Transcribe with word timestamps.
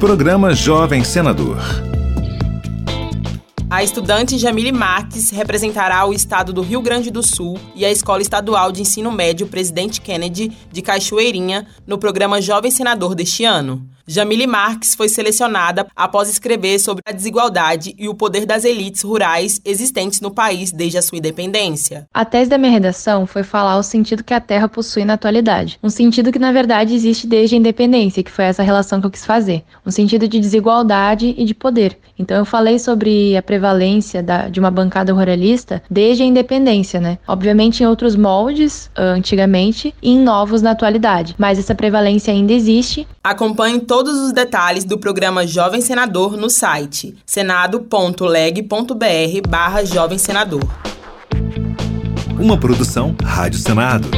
Programa 0.00 0.54
Jovem 0.54 1.04
Senador. 1.04 1.58
A 3.68 3.84
estudante 3.84 4.38
Jamile 4.38 4.72
Marques 4.72 5.28
representará 5.28 6.06
o 6.06 6.14
estado 6.14 6.54
do 6.54 6.62
Rio 6.62 6.80
Grande 6.80 7.10
do 7.10 7.22
Sul 7.22 7.60
e 7.76 7.84
a 7.84 7.90
Escola 7.90 8.22
Estadual 8.22 8.72
de 8.72 8.80
Ensino 8.80 9.12
Médio 9.12 9.46
Presidente 9.46 10.00
Kennedy 10.00 10.56
de 10.72 10.80
Cachoeirinha 10.80 11.66
no 11.86 11.98
programa 11.98 12.40
Jovem 12.40 12.70
Senador 12.70 13.14
deste 13.14 13.44
ano. 13.44 13.86
Jamile 14.12 14.44
Marques 14.44 14.96
foi 14.96 15.08
selecionada 15.08 15.86
após 15.94 16.28
escrever 16.28 16.80
sobre 16.80 17.00
a 17.06 17.12
desigualdade 17.12 17.94
e 17.96 18.08
o 18.08 18.14
poder 18.14 18.44
das 18.44 18.64
elites 18.64 19.04
rurais 19.04 19.60
existentes 19.64 20.20
no 20.20 20.32
país 20.32 20.72
desde 20.72 20.98
a 20.98 21.02
sua 21.02 21.18
independência. 21.18 22.08
A 22.12 22.24
tese 22.24 22.50
da 22.50 22.58
minha 22.58 22.72
redação 22.72 23.24
foi 23.24 23.44
falar 23.44 23.78
o 23.78 23.84
sentido 23.84 24.24
que 24.24 24.34
a 24.34 24.40
terra 24.40 24.68
possui 24.68 25.04
na 25.04 25.12
atualidade. 25.12 25.78
Um 25.80 25.88
sentido 25.88 26.32
que, 26.32 26.40
na 26.40 26.50
verdade, 26.50 26.92
existe 26.92 27.24
desde 27.24 27.54
a 27.54 27.58
independência, 27.58 28.20
que 28.24 28.32
foi 28.32 28.46
essa 28.46 28.64
relação 28.64 29.00
que 29.00 29.06
eu 29.06 29.12
quis 29.12 29.24
fazer. 29.24 29.62
Um 29.86 29.92
sentido 29.92 30.26
de 30.26 30.40
desigualdade 30.40 31.32
e 31.38 31.44
de 31.44 31.54
poder. 31.54 31.96
Então, 32.18 32.36
eu 32.36 32.44
falei 32.44 32.80
sobre 32.80 33.36
a 33.36 33.42
prevalência 33.42 34.20
da, 34.24 34.48
de 34.48 34.58
uma 34.58 34.72
bancada 34.72 35.12
ruralista 35.12 35.80
desde 35.88 36.24
a 36.24 36.26
independência, 36.26 37.00
né? 37.00 37.16
Obviamente 37.28 37.84
em 37.84 37.86
outros 37.86 38.16
moldes, 38.16 38.90
antigamente, 38.96 39.94
e 40.02 40.10
em 40.10 40.18
novos 40.18 40.62
na 40.62 40.72
atualidade. 40.72 41.36
Mas 41.38 41.60
essa 41.60 41.76
prevalência 41.76 42.32
ainda 42.32 42.52
existe. 42.52 43.06
Acompanhe 43.22 43.78
todo 43.78 43.99
todos 44.00 44.18
os 44.18 44.32
detalhes 44.32 44.82
do 44.82 44.96
programa 44.96 45.46
Jovem 45.46 45.82
Senador 45.82 46.34
no 46.34 46.48
site 46.48 47.14
senado.leg.br 47.26 48.66
barra 49.46 49.84
Jovem 49.84 50.16
Senador. 50.16 50.66
Uma 52.38 52.58
produção 52.58 53.14
Rádio 53.22 53.58
Senado. 53.58 54.08